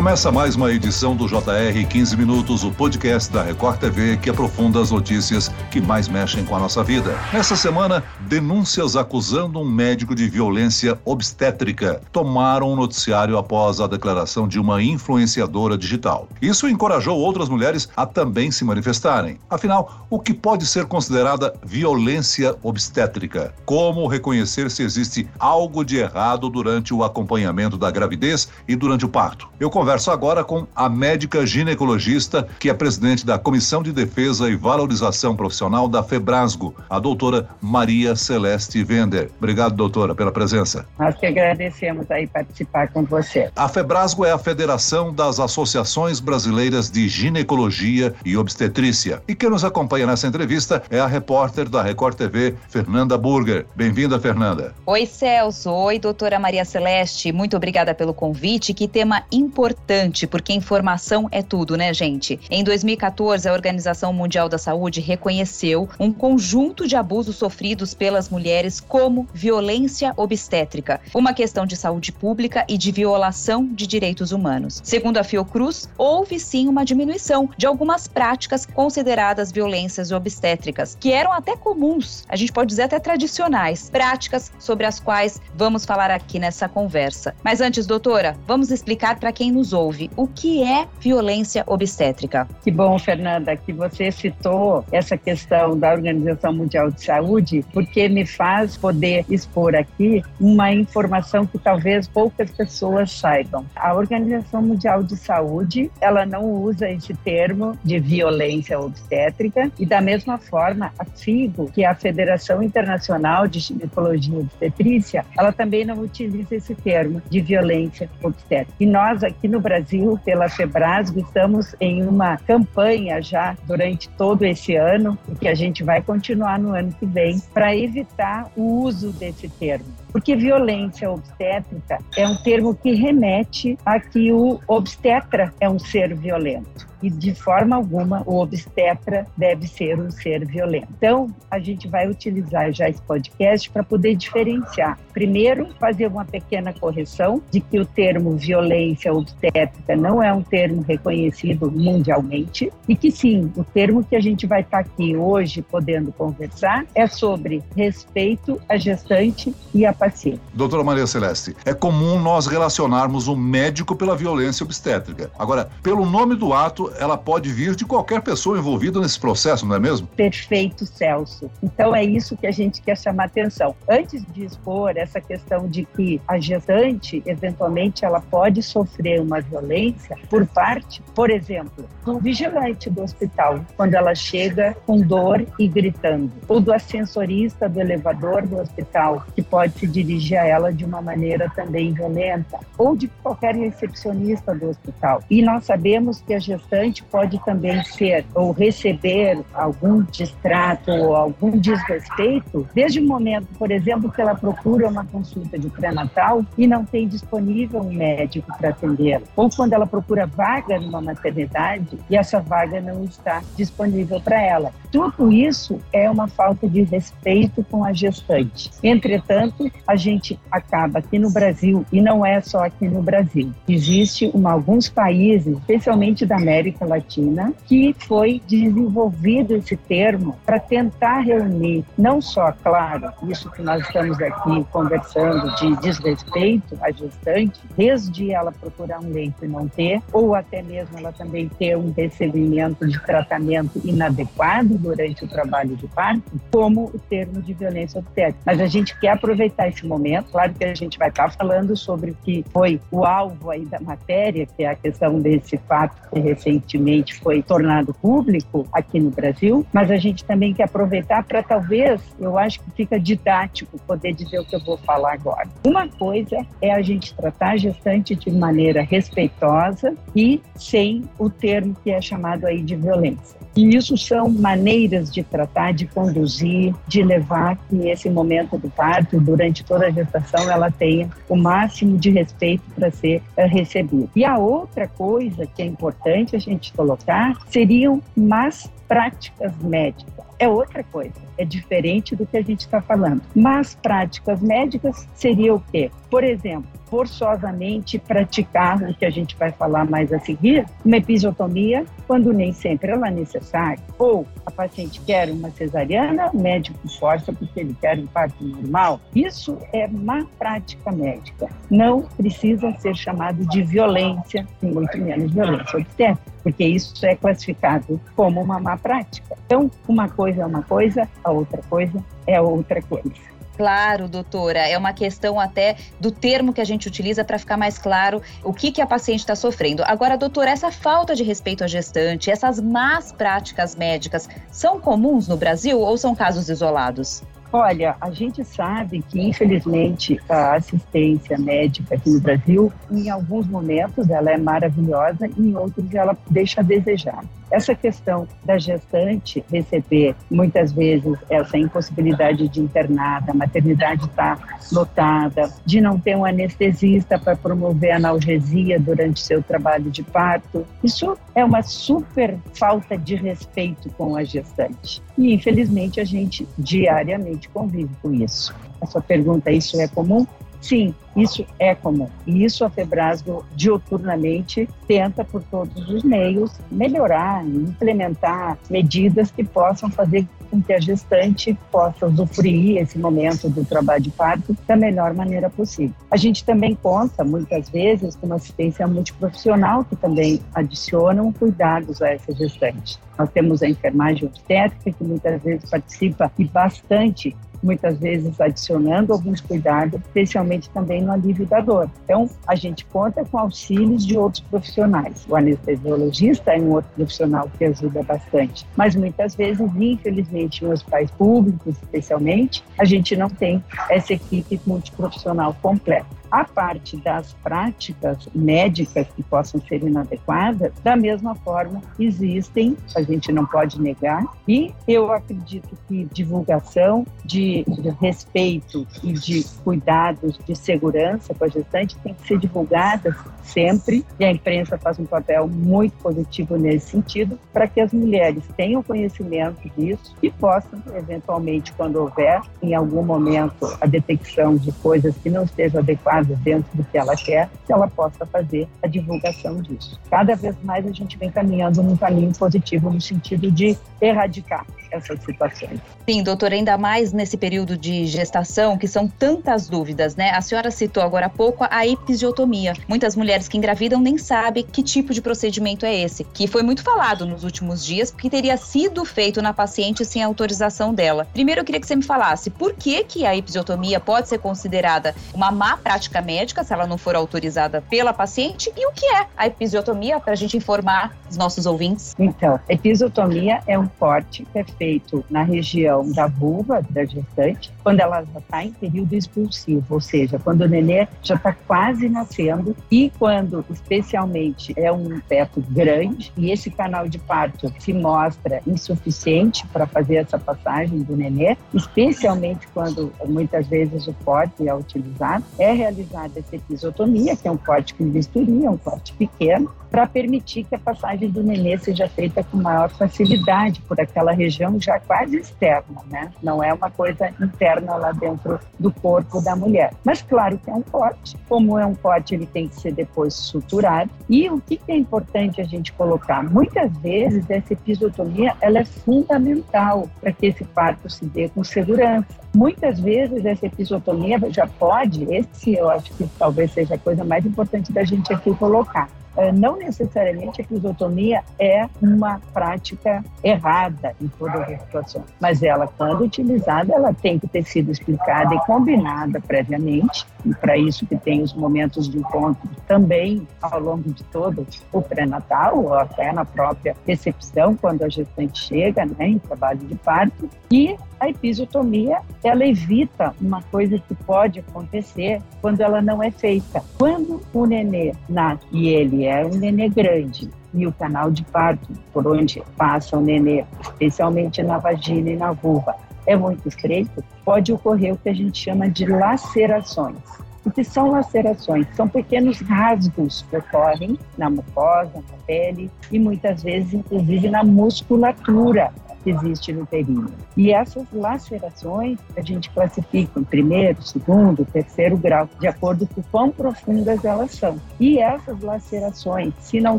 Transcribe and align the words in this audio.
Começa 0.00 0.32
mais 0.32 0.56
uma 0.56 0.72
edição 0.72 1.14
do 1.14 1.28
JR 1.28 1.86
15 1.86 2.16
Minutos, 2.16 2.64
o 2.64 2.70
podcast 2.70 3.30
da 3.30 3.42
Record 3.42 3.78
TV 3.78 4.16
que 4.16 4.30
aprofunda 4.30 4.80
as 4.80 4.90
notícias 4.90 5.50
que 5.70 5.78
mais 5.78 6.08
mexem 6.08 6.42
com 6.42 6.56
a 6.56 6.58
nossa 6.58 6.82
vida. 6.82 7.14
Nessa 7.30 7.54
semana, 7.54 8.02
denúncias 8.20 8.96
acusando 8.96 9.60
um 9.60 9.64
médico 9.70 10.14
de 10.14 10.26
violência 10.26 10.98
obstétrica 11.04 12.00
tomaram 12.10 12.72
o 12.72 12.76
noticiário 12.76 13.36
após 13.36 13.78
a 13.78 13.86
declaração 13.86 14.48
de 14.48 14.58
uma 14.58 14.82
influenciadora 14.82 15.76
digital. 15.76 16.26
Isso 16.40 16.66
encorajou 16.66 17.18
outras 17.18 17.50
mulheres 17.50 17.86
a 17.94 18.06
também 18.06 18.50
se 18.50 18.64
manifestarem. 18.64 19.38
Afinal, 19.50 20.06
o 20.08 20.18
que 20.18 20.32
pode 20.32 20.64
ser 20.64 20.86
considerada 20.86 21.52
violência 21.62 22.56
obstétrica? 22.62 23.54
Como 23.66 24.06
reconhecer 24.06 24.70
se 24.70 24.82
existe 24.82 25.28
algo 25.38 25.84
de 25.84 25.98
errado 25.98 26.48
durante 26.48 26.94
o 26.94 27.04
acompanhamento 27.04 27.76
da 27.76 27.90
gravidez 27.90 28.48
e 28.66 28.74
durante 28.74 29.04
o 29.04 29.08
parto? 29.10 29.46
Eu 29.60 29.68
converso 29.68 29.89
agora 30.12 30.44
com 30.44 30.66
a 30.74 30.88
médica 30.88 31.44
ginecologista, 31.44 32.46
que 32.60 32.70
é 32.70 32.74
presidente 32.74 33.26
da 33.26 33.38
Comissão 33.38 33.82
de 33.82 33.92
Defesa 33.92 34.48
e 34.48 34.54
Valorização 34.54 35.34
Profissional 35.34 35.88
da 35.88 36.00
Febrasgo, 36.00 36.74
a 36.88 37.00
doutora 37.00 37.48
Maria 37.60 38.14
Celeste 38.14 38.84
Vender. 38.84 39.32
Obrigado, 39.36 39.74
doutora, 39.74 40.14
pela 40.14 40.30
presença. 40.30 40.86
Nós 40.96 41.16
que 41.16 41.26
agradecemos 41.26 42.08
aí 42.08 42.28
participar 42.28 42.88
com 42.92 43.04
você. 43.04 43.50
A 43.56 43.68
Febrasgo 43.68 44.24
é 44.24 44.30
a 44.30 44.38
Federação 44.38 45.12
das 45.12 45.40
Associações 45.40 46.20
Brasileiras 46.20 46.88
de 46.88 47.08
Ginecologia 47.08 48.14
e 48.24 48.36
Obstetrícia. 48.36 49.20
E 49.26 49.34
quem 49.34 49.50
nos 49.50 49.64
acompanha 49.64 50.06
nessa 50.06 50.28
entrevista 50.28 50.82
é 50.88 51.00
a 51.00 51.06
repórter 51.06 51.68
da 51.68 51.82
Record 51.82 52.16
TV, 52.16 52.54
Fernanda 52.68 53.18
Burger. 53.18 53.66
Bem-vinda, 53.74 54.20
Fernanda. 54.20 54.72
Oi, 54.86 55.04
Celso. 55.04 55.70
Oi, 55.70 55.98
doutora 55.98 56.38
Maria 56.38 56.64
Celeste. 56.64 57.32
Muito 57.32 57.56
obrigada 57.56 57.92
pelo 57.92 58.14
convite. 58.14 58.72
Que 58.72 58.86
tema 58.86 59.24
importante 59.32 59.79
importante, 59.90 60.26
porque 60.26 60.52
informação 60.52 61.28
é 61.32 61.42
tudo, 61.42 61.76
né, 61.76 61.92
gente? 61.92 62.38
Em 62.50 62.62
2014, 62.62 63.48
a 63.48 63.52
Organização 63.52 64.12
Mundial 64.12 64.48
da 64.48 64.58
Saúde 64.58 65.00
reconheceu 65.00 65.88
um 65.98 66.12
conjunto 66.12 66.86
de 66.86 66.94
abusos 66.94 67.36
sofridos 67.36 67.94
pelas 67.94 68.28
mulheres 68.28 68.78
como 68.78 69.26
violência 69.32 70.12
obstétrica, 70.16 71.00
uma 71.14 71.32
questão 71.32 71.66
de 71.66 71.76
saúde 71.76 72.12
pública 72.12 72.64
e 72.68 72.78
de 72.78 72.92
violação 72.92 73.66
de 73.66 73.86
direitos 73.86 74.30
humanos. 74.30 74.80
Segundo 74.84 75.18
a 75.18 75.24
Fiocruz, 75.24 75.88
houve 75.98 76.38
sim 76.38 76.68
uma 76.68 76.84
diminuição 76.84 77.48
de 77.56 77.66
algumas 77.66 78.06
práticas 78.06 78.64
consideradas 78.66 79.50
violências 79.50 80.12
obstétricas, 80.12 80.96
que 81.00 81.10
eram 81.12 81.32
até 81.32 81.56
comuns, 81.56 82.24
a 82.28 82.36
gente 82.36 82.52
pode 82.52 82.68
dizer 82.68 82.82
até 82.82 83.00
tradicionais, 83.00 83.90
práticas 83.90 84.52
sobre 84.58 84.86
as 84.86 85.00
quais 85.00 85.40
vamos 85.54 85.84
falar 85.84 86.10
aqui 86.10 86.38
nessa 86.38 86.68
conversa. 86.68 87.34
Mas 87.42 87.60
antes, 87.60 87.86
doutora, 87.86 88.36
vamos 88.46 88.70
explicar 88.70 89.18
para 89.18 89.32
quem 89.32 89.50
nos 89.50 89.59
nos 89.60 89.74
ouve, 89.74 90.10
o 90.16 90.26
que 90.26 90.62
é 90.64 90.88
violência 91.00 91.62
obstétrica? 91.66 92.48
Que 92.64 92.70
bom, 92.70 92.98
Fernanda, 92.98 93.54
que 93.56 93.72
você 93.72 94.10
citou 94.10 94.84
essa 94.90 95.18
questão 95.18 95.78
da 95.78 95.92
Organização 95.92 96.52
Mundial 96.52 96.90
de 96.90 97.04
Saúde, 97.04 97.62
porque 97.72 98.08
me 98.08 98.24
faz 98.24 98.78
poder 98.78 99.26
expor 99.28 99.74
aqui 99.76 100.22
uma 100.40 100.72
informação 100.72 101.44
que 101.44 101.58
talvez 101.58 102.08
poucas 102.08 102.50
pessoas 102.50 103.12
saibam. 103.12 103.66
A 103.76 103.92
Organização 103.94 104.62
Mundial 104.62 105.02
de 105.02 105.16
Saúde, 105.16 105.90
ela 106.00 106.24
não 106.24 106.44
usa 106.44 106.88
esse 106.88 107.12
termo 107.12 107.78
de 107.84 107.98
violência 107.98 108.80
obstétrica 108.80 109.70
e 109.78 109.84
da 109.84 110.00
mesma 110.00 110.38
forma 110.38 110.90
a 110.98 111.04
FIGO, 111.04 111.70
que 111.70 111.84
é 111.84 111.86
a 111.86 111.94
Federação 111.94 112.62
Internacional 112.62 113.46
de 113.46 113.60
Ginecologia 113.60 114.34
e 114.34 114.40
Obstetrícia, 114.40 115.26
ela 115.36 115.52
também 115.52 115.84
não 115.84 115.98
utiliza 115.98 116.54
esse 116.54 116.74
termo 116.74 117.20
de 117.28 117.40
violência 117.42 118.08
obstétrica. 118.22 118.72
E 118.80 118.86
nós 118.86 119.22
aqui 119.22 119.49
no 119.50 119.60
Brasil, 119.60 120.18
pela 120.24 120.48
Febrasgo, 120.48 121.20
estamos 121.20 121.74
em 121.80 122.02
uma 122.06 122.36
campanha 122.38 123.20
já 123.20 123.56
durante 123.66 124.08
todo 124.10 124.44
esse 124.44 124.76
ano, 124.76 125.18
e 125.28 125.34
que 125.34 125.48
a 125.48 125.54
gente 125.54 125.84
vai 125.84 126.00
continuar 126.00 126.58
no 126.58 126.74
ano 126.74 126.94
que 126.98 127.04
vem, 127.04 127.38
para 127.52 127.76
evitar 127.76 128.50
o 128.56 128.82
uso 128.82 129.12
desse 129.12 129.48
termo. 129.48 129.99
Porque 130.12 130.36
violência 130.36 131.10
obstétrica 131.10 131.98
é 132.16 132.26
um 132.26 132.36
termo 132.36 132.74
que 132.74 132.94
remete 132.94 133.78
a 133.84 133.98
que 133.98 134.32
o 134.32 134.60
obstetra 134.66 135.52
é 135.60 135.68
um 135.68 135.78
ser 135.78 136.14
violento 136.14 136.90
e 137.02 137.10
de 137.10 137.34
forma 137.34 137.76
alguma 137.76 138.22
o 138.26 138.40
obstetra 138.40 139.26
deve 139.36 139.66
ser 139.66 139.98
um 139.98 140.10
ser 140.10 140.46
violento. 140.46 140.88
Então, 140.96 141.28
a 141.50 141.58
gente 141.58 141.88
vai 141.88 142.08
utilizar 142.08 142.72
já 142.72 142.88
esse 142.88 143.00
podcast 143.02 143.70
para 143.70 143.82
poder 143.82 144.14
diferenciar. 144.14 144.98
Primeiro, 145.12 145.68
fazer 145.78 146.06
uma 146.06 146.24
pequena 146.24 146.72
correção 146.72 147.42
de 147.50 147.60
que 147.60 147.78
o 147.78 147.84
termo 147.84 148.36
violência 148.36 149.12
obstétrica 149.12 149.96
não 149.96 150.22
é 150.22 150.32
um 150.32 150.42
termo 150.42 150.82
reconhecido 150.82 151.70
mundialmente 151.70 152.70
e 152.88 152.94
que 152.94 153.10
sim, 153.10 153.50
o 153.56 153.64
termo 153.64 154.04
que 154.04 154.16
a 154.16 154.20
gente 154.20 154.46
vai 154.46 154.60
estar 154.60 154.80
aqui 154.80 155.16
hoje 155.16 155.62
podendo 155.62 156.12
conversar 156.12 156.84
é 156.94 157.06
sobre 157.06 157.62
respeito 157.76 158.60
à 158.68 158.76
gestante 158.76 159.54
e 159.74 159.86
à 159.86 159.92
paciente. 160.00 160.40
Doutora 160.54 160.82
Maria 160.82 161.06
Celeste, 161.06 161.54
é 161.64 161.74
comum 161.74 162.18
nós 162.18 162.46
relacionarmos 162.46 163.28
o 163.28 163.36
médico 163.36 163.94
pela 163.94 164.16
violência 164.16 164.64
obstétrica. 164.64 165.30
Agora, 165.38 165.68
pelo 165.82 166.06
nome 166.06 166.34
do 166.34 166.54
ato, 166.54 166.90
ela 166.98 167.18
pode 167.18 167.52
vir 167.52 167.76
de 167.76 167.84
qualquer 167.84 168.22
pessoa 168.22 168.58
envolvida 168.58 168.98
nesse 168.98 169.20
processo, 169.20 169.66
não 169.66 169.76
é 169.76 169.78
mesmo? 169.78 170.06
Perfeito, 170.06 170.86
Celso. 170.86 171.50
Então 171.62 171.94
é 171.94 172.02
isso 172.02 172.36
que 172.36 172.46
a 172.46 172.50
gente 172.50 172.80
quer 172.80 172.96
chamar 172.96 173.24
atenção. 173.24 173.76
Antes 173.88 174.24
de 174.32 174.44
expor 174.44 174.96
essa 174.96 175.20
questão 175.20 175.68
de 175.68 175.84
que 175.84 176.20
a 176.26 176.38
gestante, 176.38 177.22
eventualmente, 177.26 178.04
ela 178.04 178.20
pode 178.20 178.62
sofrer 178.62 179.20
uma 179.20 179.40
violência 179.40 180.16
por 180.30 180.46
parte, 180.46 181.02
por 181.14 181.28
exemplo, 181.28 181.86
do 182.04 182.18
vigilante 182.18 182.88
do 182.88 183.02
hospital, 183.02 183.60
quando 183.76 183.94
ela 183.94 184.14
chega 184.14 184.74
com 184.86 185.00
dor 185.00 185.44
e 185.58 185.68
gritando, 185.68 186.32
ou 186.48 186.60
do 186.60 186.72
ascensorista 186.72 187.68
do 187.68 187.80
elevador 187.80 188.46
do 188.46 188.58
hospital, 188.58 189.24
que 189.34 189.42
pode 189.42 189.78
se 189.78 189.86
dirigir 189.90 190.38
a 190.38 190.46
ela 190.46 190.72
de 190.72 190.84
uma 190.84 191.02
maneira 191.02 191.50
também 191.54 191.92
violenta, 191.92 192.58
ou 192.78 192.96
de 192.96 193.08
qualquer 193.22 193.54
recepcionista 193.54 194.54
do 194.54 194.68
hospital. 194.68 195.22
E 195.28 195.42
nós 195.42 195.64
sabemos 195.64 196.20
que 196.20 196.34
a 196.34 196.38
gestante 196.38 197.02
pode 197.04 197.38
também 197.44 197.82
ser 197.84 198.24
ou 198.34 198.52
receber 198.52 199.40
algum 199.52 200.02
distrato 200.02 200.90
ou 200.90 201.16
algum 201.16 201.58
desrespeito, 201.58 202.66
desde 202.74 203.00
o 203.00 203.06
momento, 203.06 203.48
por 203.58 203.70
exemplo, 203.70 204.10
que 204.10 204.20
ela 204.20 204.34
procura 204.34 204.88
uma 204.88 205.04
consulta 205.04 205.58
de 205.58 205.68
pré-natal 205.68 206.44
e 206.56 206.66
não 206.66 206.84
tem 206.84 207.08
disponível 207.08 207.80
um 207.80 207.92
médico 207.92 208.56
para 208.56 208.70
atender, 208.70 209.22
ou 209.36 209.50
quando 209.50 209.72
ela 209.72 209.86
procura 209.86 210.26
vaga 210.26 210.78
numa 210.78 211.00
maternidade 211.00 211.98
e 212.08 212.16
essa 212.16 212.40
vaga 212.40 212.80
não 212.80 213.04
está 213.04 213.42
disponível 213.56 214.20
para 214.20 214.40
ela. 214.40 214.72
Tudo 214.90 215.30
isso 215.30 215.80
é 215.92 216.10
uma 216.10 216.28
falta 216.28 216.68
de 216.68 216.82
respeito 216.82 217.64
com 217.70 217.84
a 217.84 217.92
gestante. 217.92 218.70
Entretanto, 218.82 219.70
a 219.86 219.96
gente 219.96 220.38
acaba 220.50 220.98
aqui 220.98 221.18
no 221.18 221.30
Brasil, 221.30 221.84
e 221.92 222.00
não 222.00 222.24
é 222.24 222.40
só 222.40 222.64
aqui 222.64 222.88
no 222.88 223.02
Brasil, 223.02 223.52
existe 223.68 224.30
uma, 224.34 224.52
alguns 224.52 224.88
países, 224.88 225.56
especialmente 225.58 226.26
da 226.26 226.36
América 226.36 226.84
Latina, 226.84 227.52
que 227.66 227.94
foi 227.98 228.40
desenvolvido 228.46 229.54
esse 229.54 229.76
termo 229.76 230.36
para 230.44 230.58
tentar 230.58 231.20
reunir 231.20 231.84
não 231.96 232.20
só, 232.20 232.52
claro, 232.52 233.12
isso 233.28 233.50
que 233.50 233.62
nós 233.62 233.82
estamos 233.82 234.20
aqui 234.20 234.64
conversando 234.70 235.54
de 235.56 235.76
desrespeito 235.76 236.78
à 236.80 236.90
gestante, 236.90 237.60
desde 237.76 238.32
ela 238.32 238.52
procurar 238.52 239.00
um 239.00 239.12
leito 239.12 239.44
e 239.44 239.48
não 239.48 239.68
ter, 239.68 240.02
ou 240.12 240.34
até 240.34 240.62
mesmo 240.62 240.98
ela 240.98 241.12
também 241.12 241.48
ter 241.48 241.76
um 241.76 241.92
recebimento 241.92 242.86
de 242.86 242.98
tratamento 243.00 243.80
inadequado 243.84 244.76
durante 244.78 245.24
o 245.24 245.28
trabalho 245.28 245.76
de 245.76 245.86
parto, 245.88 246.22
como 246.50 246.86
o 246.86 246.98
termo 246.98 247.40
de 247.42 247.54
violência 247.54 247.98
obstétrica. 247.98 248.40
Mas 248.44 248.60
a 248.60 248.66
gente 248.66 248.98
quer 248.98 249.10
aproveitar 249.10 249.68
esse 249.70 249.86
momento, 249.86 250.30
claro 250.30 250.52
que 250.54 250.64
a 250.64 250.74
gente 250.74 250.98
vai 250.98 251.08
estar 251.08 251.30
falando 251.32 251.76
sobre 251.76 252.10
o 252.10 252.16
que 252.22 252.44
foi 252.52 252.80
o 252.90 253.04
alvo 253.04 253.50
aí 253.50 253.64
da 253.64 253.80
matéria, 253.80 254.46
que 254.46 254.62
é 254.62 254.68
a 254.68 254.74
questão 254.74 255.18
desse 255.18 255.56
fato 255.56 255.96
que 256.10 256.20
recentemente 256.20 257.14
foi 257.14 257.42
tornado 257.42 257.94
público 257.94 258.66
aqui 258.72 259.00
no 259.00 259.10
Brasil, 259.10 259.66
mas 259.72 259.90
a 259.90 259.96
gente 259.96 260.24
também 260.24 260.52
quer 260.52 260.64
aproveitar 260.64 261.24
para 261.24 261.42
talvez, 261.42 262.00
eu 262.18 262.38
acho 262.38 262.60
que 262.60 262.70
fica 262.72 262.98
didático 262.98 263.78
poder 263.86 264.12
dizer 264.12 264.40
o 264.40 264.44
que 264.44 264.54
eu 264.54 264.60
vou 264.60 264.76
falar 264.76 265.14
agora. 265.14 265.48
Uma 265.66 265.88
coisa 265.88 266.44
é 266.60 266.72
a 266.72 266.82
gente 266.82 267.14
tratar 267.14 267.50
a 267.50 267.56
gestante 267.56 268.14
de 268.14 268.30
maneira 268.30 268.82
respeitosa 268.82 269.94
e 270.14 270.40
sem 270.54 271.04
o 271.18 271.30
termo 271.30 271.76
que 271.82 271.90
é 271.90 272.00
chamado 272.00 272.46
aí 272.46 272.62
de 272.62 272.76
violência. 272.76 273.38
E 273.56 273.76
isso 273.76 273.96
são 273.96 274.28
maneiras 274.28 275.12
de 275.12 275.22
tratar, 275.22 275.72
de 275.72 275.86
conduzir, 275.86 276.74
de 276.86 277.02
levar 277.02 277.56
que 277.68 277.88
esse 277.88 278.08
momento 278.08 278.56
do 278.56 278.70
parto, 278.70 279.20
durante 279.20 279.64
toda 279.64 279.86
a 279.86 279.90
gestação, 279.90 280.50
ela 280.50 280.70
tenha 280.70 281.10
o 281.28 281.36
máximo 281.36 281.98
de 281.98 282.10
respeito 282.10 282.62
para 282.74 282.90
ser 282.90 283.22
uh, 283.36 283.46
recebido. 283.46 284.08
E 284.14 284.24
a 284.24 284.38
outra 284.38 284.86
coisa 284.86 285.46
que 285.46 285.62
é 285.62 285.66
importante 285.66 286.36
a 286.36 286.38
gente 286.38 286.72
colocar 286.72 287.36
seriam 287.48 288.02
más 288.16 288.70
práticas 288.86 289.52
médicas. 289.62 290.24
É 290.38 290.48
outra 290.48 290.82
coisa, 290.82 291.14
é 291.36 291.44
diferente 291.44 292.16
do 292.16 292.26
que 292.26 292.36
a 292.36 292.42
gente 292.42 292.60
está 292.60 292.80
falando. 292.80 293.22
Mas 293.34 293.74
práticas 293.74 294.40
médicas 294.40 295.06
seria 295.14 295.54
o 295.54 295.60
quê? 295.70 295.90
Por 296.10 296.24
exemplo, 296.24 296.79
forçosamente 296.90 297.98
praticar 297.98 298.82
o 298.82 298.94
que 298.94 299.04
a 299.04 299.10
gente 299.10 299.36
vai 299.36 299.52
falar 299.52 299.88
mais 299.88 300.12
a 300.12 300.18
seguir, 300.18 300.66
uma 300.84 300.96
episiotomia, 300.96 301.86
quando 302.06 302.32
nem 302.32 302.52
sempre 302.52 302.90
ela 302.90 303.08
é 303.08 303.10
necessária. 303.10 303.82
Ou 303.98 304.26
a 304.44 304.50
paciente 304.50 305.00
quer 305.00 305.30
uma 305.30 305.50
cesariana, 305.50 306.30
o 306.32 306.36
médico 306.36 306.78
força 306.98 307.32
porque 307.32 307.60
ele 307.60 307.76
quer 307.80 307.98
um 307.98 308.06
parto 308.06 308.42
normal. 308.44 309.00
Isso 309.14 309.56
é 309.72 309.86
má 309.86 310.26
prática 310.38 310.90
médica. 310.90 311.48
Não 311.70 312.02
precisa 312.02 312.72
ser 312.78 312.96
chamado 312.96 313.46
de 313.46 313.62
violência, 313.62 314.46
e 314.62 314.66
muito 314.66 314.98
menos 314.98 315.32
violência 315.32 315.78
obstétrica, 315.78 316.32
porque 316.42 316.64
isso 316.64 317.06
é 317.06 317.14
classificado 317.14 318.00
como 318.16 318.42
uma 318.42 318.58
má 318.58 318.76
prática. 318.76 319.36
Então, 319.46 319.70
uma 319.86 320.08
coisa 320.08 320.42
é 320.42 320.46
uma 320.46 320.62
coisa, 320.62 321.08
a 321.22 321.30
outra 321.30 321.62
coisa 321.68 322.04
é 322.26 322.40
outra 322.40 322.82
coisa. 322.82 323.39
Claro, 323.60 324.08
doutora, 324.08 324.60
é 324.60 324.78
uma 324.78 324.94
questão 324.94 325.38
até 325.38 325.76
do 326.00 326.10
termo 326.10 326.50
que 326.50 326.62
a 326.62 326.64
gente 326.64 326.88
utiliza 326.88 327.22
para 327.22 327.38
ficar 327.38 327.58
mais 327.58 327.76
claro 327.76 328.22
o 328.42 328.54
que, 328.54 328.72
que 328.72 328.80
a 328.80 328.86
paciente 328.86 329.20
está 329.20 329.36
sofrendo. 329.36 329.84
Agora, 329.84 330.16
doutora, 330.16 330.48
essa 330.48 330.72
falta 330.72 331.14
de 331.14 331.22
respeito 331.22 331.62
à 331.62 331.66
gestante, 331.66 332.30
essas 332.30 332.58
más 332.58 333.12
práticas 333.12 333.76
médicas, 333.76 334.30
são 334.50 334.80
comuns 334.80 335.28
no 335.28 335.36
Brasil 335.36 335.78
ou 335.78 335.98
são 335.98 336.14
casos 336.14 336.48
isolados? 336.48 337.22
Olha, 337.52 337.96
a 338.00 338.10
gente 338.10 338.42
sabe 338.44 339.02
que, 339.02 339.20
infelizmente, 339.20 340.18
a 340.26 340.54
assistência 340.54 341.36
médica 341.36 341.96
aqui 341.96 342.08
no 342.08 342.20
Brasil, 342.22 342.72
em 342.90 343.10
alguns 343.10 343.46
momentos, 343.46 344.08
ela 344.08 344.30
é 344.30 344.38
maravilhosa, 344.38 345.28
em 345.36 345.54
outros, 345.54 345.94
ela 345.94 346.16
deixa 346.30 346.62
a 346.62 346.64
desejar. 346.64 347.22
Essa 347.50 347.74
questão 347.74 348.28
da 348.44 348.58
gestante 348.58 349.44
receber, 349.50 350.14
muitas 350.30 350.72
vezes, 350.72 351.18
essa 351.28 351.58
impossibilidade 351.58 352.48
de 352.48 352.60
internar, 352.60 353.22
da 353.22 353.34
maternidade 353.34 354.04
estar 354.04 354.36
tá 354.36 354.58
lotada, 354.72 355.52
de 355.66 355.80
não 355.80 355.98
ter 355.98 356.16
um 356.16 356.24
anestesista 356.24 357.18
para 357.18 357.34
promover 357.34 357.92
analgesia 357.92 358.78
durante 358.78 359.20
seu 359.20 359.42
trabalho 359.42 359.90
de 359.90 360.02
parto, 360.02 360.64
isso 360.82 361.16
é 361.34 361.44
uma 361.44 361.62
super 361.62 362.38
falta 362.54 362.96
de 362.96 363.16
respeito 363.16 363.90
com 363.90 364.16
a 364.16 364.22
gestante. 364.22 365.02
E, 365.18 365.34
infelizmente, 365.34 366.00
a 366.00 366.04
gente 366.04 366.46
diariamente 366.56 367.48
convive 367.48 367.90
com 368.00 368.12
isso. 368.14 368.54
A 368.80 368.86
sua 368.86 369.02
pergunta, 369.02 369.50
isso 369.50 369.80
é 369.80 369.88
comum? 369.88 370.26
Sim, 370.60 370.94
isso 371.16 371.44
é 371.58 371.74
comum. 371.74 372.08
E 372.26 372.44
isso 372.44 372.64
a 372.64 372.70
Febrasgo 372.70 373.44
dioturnamente 373.56 374.68
tenta 374.86 375.24
por 375.24 375.42
todos 375.44 375.88
os 375.88 376.02
meios 376.02 376.52
melhorar, 376.70 377.44
implementar 377.44 378.58
medidas 378.68 379.30
que 379.30 379.42
possam 379.42 379.90
fazer 379.90 380.26
com 380.50 380.60
que 380.60 380.72
a 380.72 380.80
gestante 380.80 381.56
possa 381.70 382.06
usufruir 382.06 382.78
esse 382.78 382.98
momento 382.98 383.48
do 383.48 383.64
trabalho 383.64 384.02
de 384.02 384.10
parto 384.10 384.56
da 384.66 384.76
melhor 384.76 385.14
maneira 385.14 385.48
possível. 385.48 385.94
A 386.10 386.16
gente 386.16 386.44
também 386.44 386.74
conta, 386.74 387.24
muitas 387.24 387.70
vezes, 387.70 388.16
com 388.16 388.26
uma 388.26 388.36
assistência 388.36 388.86
multiprofissional 388.86 389.84
que 389.84 389.96
também 389.96 390.40
adicionam 390.54 391.32
cuidados 391.32 392.02
a 392.02 392.10
essa 392.10 392.34
gestante. 392.34 392.98
Nós 393.16 393.30
temos 393.30 393.62
a 393.62 393.68
enfermagem 393.68 394.26
obstétrica, 394.26 394.90
que 394.90 395.04
muitas 395.04 395.40
vezes 395.42 395.70
participa 395.70 396.32
e 396.38 396.44
bastante 396.44 397.36
muitas 397.62 397.98
vezes 397.98 398.40
adicionando 398.40 399.12
alguns 399.12 399.40
cuidados, 399.40 400.00
especialmente 400.00 400.70
também 400.70 401.02
no 401.02 401.12
alívio 401.12 401.46
da 401.46 401.60
dor. 401.60 401.90
Então, 402.04 402.28
a 402.46 402.54
gente 402.54 402.84
conta 402.86 403.24
com 403.24 403.38
auxílios 403.38 404.06
de 404.06 404.16
outros 404.16 404.42
profissionais. 404.42 405.26
O 405.28 405.36
anestesiologista 405.36 406.52
é 406.52 406.60
um 406.60 406.72
outro 406.72 406.90
profissional 406.96 407.50
que 407.56 407.64
ajuda 407.64 408.02
bastante, 408.02 408.66
mas 408.76 408.94
muitas 408.94 409.34
vezes, 409.34 409.68
infelizmente, 409.76 410.64
nos 410.64 410.74
hospitais 410.74 411.10
públicos, 411.12 411.76
especialmente, 411.82 412.64
a 412.78 412.84
gente 412.84 413.16
não 413.16 413.28
tem 413.28 413.62
essa 413.88 414.12
equipe 414.12 414.60
multiprofissional 414.66 415.54
completa 415.60 416.19
a 416.30 416.44
parte 416.44 416.96
das 416.96 417.32
práticas 417.34 418.28
médicas 418.34 419.06
que 419.14 419.22
possam 419.22 419.60
ser 419.62 419.82
inadequadas, 419.82 420.72
da 420.82 420.96
mesma 420.96 421.34
forma 421.34 421.80
existem, 421.98 422.76
a 422.94 423.02
gente 423.02 423.32
não 423.32 423.44
pode 423.44 423.80
negar, 423.80 424.24
e 424.46 424.72
eu 424.86 425.12
acredito 425.12 425.76
que 425.88 426.08
divulgação 426.12 427.06
de, 427.24 427.64
de 427.64 427.88
respeito 428.00 428.86
e 429.02 429.12
de 429.12 429.44
cuidados 429.64 430.38
de 430.46 430.54
segurança 430.54 431.34
com 431.34 431.44
a 431.44 431.48
gestante 431.48 431.96
tem 431.98 432.14
que 432.14 432.26
ser 432.26 432.38
divulgada 432.38 433.16
sempre, 433.42 434.04
e 434.18 434.24
a 434.24 434.30
imprensa 434.30 434.78
faz 434.78 434.98
um 434.98 435.04
papel 435.04 435.48
muito 435.48 435.96
positivo 435.98 436.56
nesse 436.56 436.90
sentido, 436.90 437.38
para 437.52 437.66
que 437.66 437.80
as 437.80 437.92
mulheres 437.92 438.44
tenham 438.56 438.82
conhecimento 438.82 439.68
disso 439.76 440.14
e 440.22 440.30
possam, 440.30 440.80
eventualmente, 440.94 441.72
quando 441.72 441.96
houver, 441.96 442.40
em 442.62 442.74
algum 442.74 443.02
momento, 443.02 443.76
a 443.80 443.86
detecção 443.86 444.56
de 444.56 444.70
coisas 444.72 445.16
que 445.16 445.28
não 445.30 445.44
estejam 445.44 445.80
adequadas 445.80 446.19
dentro 446.24 446.70
do 446.74 446.84
que 446.84 446.98
ela 446.98 447.16
quer, 447.16 447.48
que 447.66 447.72
ela 447.72 447.88
possa 447.88 448.24
fazer 448.26 448.68
a 448.82 448.86
divulgação 448.86 449.60
disso. 449.62 449.98
Cada 450.10 450.34
vez 450.34 450.54
mais 450.62 450.86
a 450.86 450.92
gente 450.92 451.16
vem 451.16 451.30
caminhando 451.30 451.82
num 451.82 451.96
caminho 451.96 452.32
positivo 452.36 452.90
no 452.90 453.00
sentido 453.00 453.50
de 453.50 453.76
erradicar 454.00 454.66
essas 454.90 455.22
situações. 455.22 455.80
Sim, 456.08 456.22
doutora, 456.22 456.54
ainda 456.54 456.76
mais 456.76 457.12
nesse 457.12 457.36
período 457.36 457.76
de 457.76 458.06
gestação, 458.06 458.76
que 458.76 458.88
são 458.88 459.06
tantas 459.06 459.68
dúvidas, 459.68 460.16
né? 460.16 460.30
A 460.30 460.40
senhora 460.40 460.70
citou 460.70 461.02
agora 461.02 461.26
há 461.26 461.30
pouco 461.30 461.64
a 461.70 461.86
episiotomia. 461.86 462.72
Muitas 462.88 463.14
mulheres 463.14 463.46
que 463.46 463.56
engravidam 463.56 464.00
nem 464.00 464.18
sabem 464.18 464.64
que 464.64 464.82
tipo 464.82 465.14
de 465.14 465.22
procedimento 465.22 465.86
é 465.86 465.94
esse, 465.94 466.24
que 466.24 466.46
foi 466.46 466.62
muito 466.62 466.82
falado 466.82 467.24
nos 467.26 467.44
últimos 467.44 467.84
dias, 467.84 468.10
porque 468.10 468.28
teria 468.28 468.56
sido 468.56 469.04
feito 469.04 469.40
na 469.40 469.52
paciente 469.52 470.04
sem 470.04 470.22
autorização 470.22 470.92
dela. 470.92 471.26
Primeiro, 471.32 471.60
eu 471.60 471.64
queria 471.64 471.80
que 471.80 471.86
você 471.86 471.96
me 471.96 472.02
falasse 472.02 472.50
por 472.50 472.74
que, 472.74 473.04
que 473.04 473.24
a 473.24 473.36
episiotomia 473.36 474.00
pode 474.00 474.28
ser 474.28 474.38
considerada 474.38 475.14
uma 475.32 475.52
má 475.52 475.76
prática 475.76 476.09
médica, 476.18 476.64
se 476.64 476.72
ela 476.72 476.86
não 476.86 476.96
for 476.96 477.14
autorizada 477.14 477.82
pela 477.82 478.14
paciente, 478.14 478.72
e 478.74 478.86
o 478.86 478.92
que 478.92 479.04
é 479.06 479.26
a 479.36 479.46
episiotomia, 479.46 480.18
para 480.18 480.32
a 480.32 480.36
gente 480.36 480.56
informar 480.56 481.14
os 481.28 481.36
nossos 481.36 481.66
ouvintes. 481.66 482.14
Então, 482.18 482.58
episiotomia 482.68 483.60
é 483.66 483.78
um 483.78 483.86
corte 483.86 484.46
que 484.50 484.58
é 484.58 484.64
feito 484.64 485.22
na 485.28 485.42
região 485.42 486.10
da 486.12 486.26
vulva 486.26 486.82
da 486.88 487.04
gestante, 487.04 487.70
quando 487.82 488.00
ela 488.00 488.22
já 488.22 488.38
está 488.38 488.64
em 488.64 488.72
período 488.72 489.14
expulsivo, 489.14 489.84
ou 489.90 490.00
seja, 490.00 490.38
quando 490.38 490.62
o 490.62 490.68
nenê 490.68 491.06
já 491.22 491.34
está 491.34 491.52
quase 491.52 492.08
nascendo 492.08 492.74
e 492.90 493.12
quando, 493.18 493.64
especialmente, 493.70 494.72
é 494.76 494.90
um 494.92 495.20
feto 495.28 495.62
grande 495.68 496.32
e 496.36 496.50
esse 496.50 496.70
canal 496.70 497.08
de 497.08 497.18
parto 497.18 497.72
se 497.78 497.92
mostra 497.92 498.62
insuficiente 498.66 499.66
para 499.68 499.86
fazer 499.86 500.16
essa 500.16 500.38
passagem 500.38 501.00
do 501.02 501.16
nenê, 501.16 501.56
especialmente 501.74 502.66
quando 502.68 503.12
muitas 503.26 503.66
vezes 503.66 504.06
o 504.06 504.14
corte 504.24 504.68
é 504.68 504.74
utilizado, 504.74 505.44
é 505.58 505.72
realizada 506.00 506.40
essa 506.40 506.56
episiotomia, 506.56 507.36
que 507.36 507.46
é 507.46 507.50
um 507.50 507.56
corte 507.56 507.94
com 507.94 508.08
bisturi, 508.08 508.64
é 508.64 508.70
um 508.70 508.76
corte 508.76 509.12
pequeno, 509.14 509.72
para 509.90 510.06
permitir 510.06 510.64
que 510.64 510.74
a 510.74 510.78
passagem 510.78 511.28
do 511.28 511.42
nenê 511.42 511.76
seja 511.78 512.08
feita 512.08 512.44
com 512.44 512.56
maior 512.56 512.88
facilidade 512.90 513.80
por 513.82 514.00
aquela 514.00 514.32
região 514.32 514.80
já 514.80 515.00
quase 515.00 515.36
externa, 515.36 516.00
né? 516.08 516.30
Não 516.42 516.62
é 516.62 516.72
uma 516.72 516.90
coisa 516.90 517.30
interna 517.40 517.96
lá 517.96 518.12
dentro 518.12 518.58
do 518.78 518.92
corpo 518.92 519.42
da 519.42 519.56
mulher. 519.56 519.92
Mas 520.04 520.22
claro 520.22 520.58
que 520.58 520.70
é 520.70 520.74
um 520.74 520.82
corte. 520.82 521.36
Como 521.48 521.78
é 521.78 521.84
um 521.84 521.94
corte, 521.94 522.34
ele 522.34 522.46
tem 522.46 522.68
que 522.68 522.76
ser 522.76 522.92
depois 522.92 523.34
suturado. 523.34 524.10
E 524.28 524.48
o 524.48 524.60
que 524.60 524.80
é 524.86 524.96
importante 524.96 525.60
a 525.60 525.64
gente 525.64 525.92
colocar? 525.92 526.42
Muitas 526.44 526.96
vezes 526.98 527.48
essa 527.50 527.72
episiotomia 527.72 528.54
ela 528.60 528.78
é 528.78 528.84
fundamental 528.84 530.08
para 530.20 530.32
que 530.32 530.46
esse 530.46 530.64
parto 530.64 531.10
se 531.10 531.24
dê 531.26 531.48
com 531.48 531.64
segurança. 531.64 532.26
Muitas 532.54 533.00
vezes 533.00 533.44
essa 533.44 533.66
episiotomia 533.66 534.38
já 534.50 534.66
pode, 534.66 535.24
esse 535.32 535.74
eu 535.74 535.90
acho 535.90 536.12
que 536.14 536.28
talvez 536.38 536.72
seja 536.72 536.94
a 536.94 536.98
coisa 536.98 537.24
mais 537.24 537.44
importante 537.44 537.92
da 537.92 538.04
gente 538.04 538.32
aqui 538.32 538.54
colocar 538.54 539.08
não 539.54 539.76
necessariamente 539.76 540.60
a 540.60 540.64
episiotomia 540.64 541.42
é 541.58 541.88
uma 542.02 542.40
prática 542.52 543.24
errada 543.42 544.14
em 544.20 544.28
todas 544.28 544.62
as 544.62 544.80
situações, 544.80 545.24
mas 545.40 545.62
ela, 545.62 545.86
quando 545.86 546.24
utilizada, 546.24 546.92
ela 546.92 547.14
tem 547.14 547.38
que 547.38 547.46
ter 547.46 547.64
sido 547.64 547.90
explicada 547.90 548.54
e 548.54 548.58
combinada 548.60 549.40
previamente, 549.40 550.26
e 550.44 550.54
para 550.54 550.76
isso 550.76 551.06
que 551.06 551.16
tem 551.16 551.42
os 551.42 551.52
momentos 551.52 552.08
de 552.08 552.18
encontro 552.18 552.68
também 552.86 553.46
ao 553.60 553.80
longo 553.80 554.12
de 554.12 554.22
todo 554.24 554.66
o 554.92 555.02
pré-natal, 555.02 555.84
ou 555.84 555.94
até 555.94 556.32
na 556.32 556.44
própria 556.44 556.94
recepção, 557.06 557.76
quando 557.76 558.02
a 558.02 558.08
gestante 558.08 558.60
chega, 558.62 559.04
né, 559.04 559.28
em 559.28 559.38
trabalho 559.38 559.80
de 559.80 559.94
parto, 559.96 560.48
e 560.70 560.96
a 561.18 561.28
episiotomia, 561.28 562.20
ela 562.42 562.64
evita 562.64 563.34
uma 563.40 563.62
coisa 563.62 563.98
que 563.98 564.14
pode 564.14 564.60
acontecer 564.60 565.42
quando 565.60 565.80
ela 565.80 566.00
não 566.00 566.22
é 566.22 566.30
feita. 566.30 566.82
Quando 566.96 567.42
o 567.52 567.66
nenê 567.66 568.14
nasce 568.28 568.64
e 568.72 568.88
ele 568.88 569.24
é 569.24 569.44
um 569.44 569.50
nenê 569.50 569.88
grande, 569.88 570.50
e 570.72 570.86
o 570.86 570.92
canal 570.92 571.30
de 571.30 571.42
parto, 571.44 571.88
por 572.12 572.26
onde 572.26 572.62
passa 572.76 573.16
o 573.16 573.20
nenê, 573.20 573.64
especialmente 573.80 574.62
na 574.62 574.78
vagina 574.78 575.30
e 575.30 575.36
na 575.36 575.52
vulva, 575.52 575.96
é 576.30 576.36
muito 576.36 576.68
estreito, 576.68 577.24
pode 577.44 577.72
ocorrer 577.72 578.14
o 578.14 578.16
que 578.16 578.28
a 578.28 578.32
gente 578.32 578.56
chama 578.56 578.88
de 578.88 579.04
lacerações. 579.04 580.16
O 580.64 580.70
que 580.70 580.84
são 580.84 581.10
lacerações? 581.10 581.86
São 581.96 582.08
pequenos 582.08 582.60
rasgos 582.60 583.44
que 583.50 583.56
ocorrem 583.56 584.16
na 584.38 584.48
mucosa, 584.48 585.16
na 585.16 585.38
pele 585.44 585.90
e 586.12 586.18
muitas 586.18 586.62
vezes, 586.62 586.94
inclusive, 586.94 587.50
na 587.50 587.64
musculatura 587.64 588.92
que 589.22 589.30
existe 589.30 589.72
no 589.72 589.86
períneo. 589.86 590.32
E 590.56 590.72
essas 590.72 591.04
lacerações 591.12 592.18
a 592.36 592.40
gente 592.40 592.70
classifica 592.70 593.38
em 593.38 593.44
primeiro, 593.44 594.02
segundo, 594.02 594.64
terceiro 594.64 595.16
grau, 595.16 595.48
de 595.58 595.66
acordo 595.66 596.06
com 596.06 596.22
quão 596.22 596.50
profundas 596.50 597.24
elas 597.24 597.52
são. 597.52 597.80
E 597.98 598.18
essas 598.18 598.60
lacerações, 598.60 599.54
se 599.60 599.80
não 599.80 599.98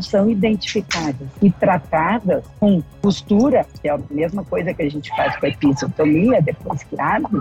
são 0.00 0.30
identificadas 0.30 1.28
e 1.40 1.50
tratadas 1.50 2.44
com 2.58 2.82
costura, 3.00 3.66
que 3.80 3.88
é 3.88 3.92
a 3.92 4.00
mesma 4.10 4.44
coisa 4.44 4.72
que 4.74 4.82
a 4.82 4.90
gente 4.90 5.14
faz 5.16 5.36
com 5.36 5.46
a 5.46 5.48
episiotomia, 5.48 6.42
depois 6.42 6.82
que 6.82 7.00
abre, 7.00 7.40